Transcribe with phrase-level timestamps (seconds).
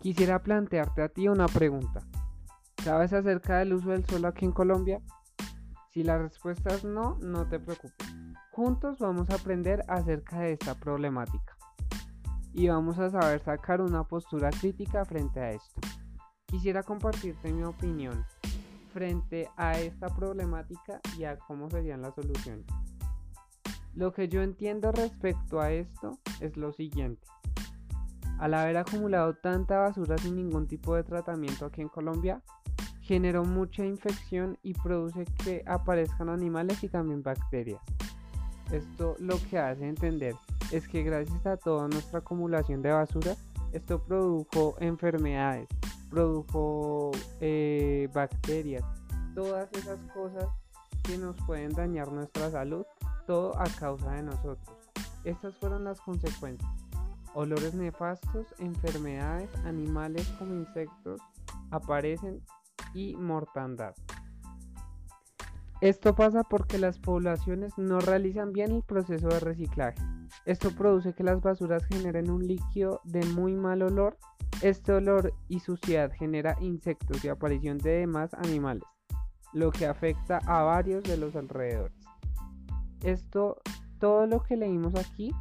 [0.00, 2.00] Quisiera plantearte a ti una pregunta.
[2.82, 5.02] ¿Sabes acerca del uso del suelo aquí en Colombia?
[5.92, 8.08] Si la respuesta es no, no te preocupes.
[8.50, 11.54] Juntos vamos a aprender acerca de esta problemática
[12.54, 15.80] y vamos a saber sacar una postura crítica frente a esto.
[16.46, 18.24] Quisiera compartirte mi opinión
[18.94, 22.64] frente a esta problemática y a cómo serían las soluciones.
[23.94, 27.26] Lo que yo entiendo respecto a esto es lo siguiente.
[28.40, 32.40] Al haber acumulado tanta basura sin ningún tipo de tratamiento aquí en Colombia,
[33.02, 37.82] generó mucha infección y produce que aparezcan animales y también bacterias.
[38.72, 40.34] Esto lo que hace entender
[40.72, 43.36] es que gracias a toda nuestra acumulación de basura,
[43.72, 45.68] esto produjo enfermedades,
[46.08, 48.84] produjo eh, bacterias,
[49.34, 50.46] todas esas cosas
[51.02, 52.86] que nos pueden dañar nuestra salud,
[53.26, 54.78] todo a causa de nosotros.
[55.24, 56.89] Estas fueron las consecuencias.
[57.34, 61.20] Olores nefastos, enfermedades, animales como insectos
[61.70, 62.42] aparecen
[62.92, 63.94] y mortandad.
[65.80, 70.02] Esto pasa porque las poblaciones no realizan bien el proceso de reciclaje.
[70.44, 74.18] Esto produce que las basuras generen un líquido de muy mal olor.
[74.60, 78.82] Este olor y suciedad genera insectos y aparición de demás animales,
[79.54, 81.96] lo que afecta a varios de los alrededores.
[83.02, 83.62] Esto,
[83.98, 85.32] todo lo que leímos aquí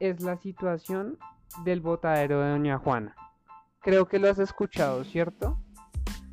[0.00, 1.18] es la situación
[1.64, 3.14] del botadero de Doña Juana.
[3.80, 5.58] Creo que lo has escuchado, ¿cierto?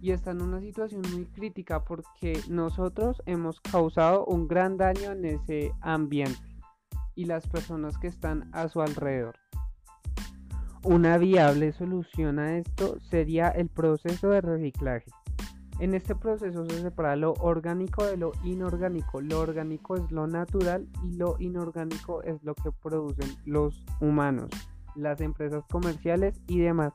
[0.01, 5.25] Y está en una situación muy crítica porque nosotros hemos causado un gran daño en
[5.25, 6.39] ese ambiente
[7.15, 9.35] y las personas que están a su alrededor.
[10.83, 15.09] Una viable solución a esto sería el proceso de reciclaje.
[15.79, 19.19] En este proceso se separa lo orgánico de lo inorgánico.
[19.19, 24.49] Lo orgánico es lo natural y lo inorgánico es lo que producen los humanos,
[24.95, 26.93] las empresas comerciales y demás.